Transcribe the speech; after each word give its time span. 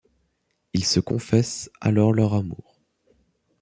Ils 0.73 0.83
se 0.83 0.99
confessent 0.99 1.69
alors 1.79 2.11
leur 2.11 2.33
amour. 2.33 2.81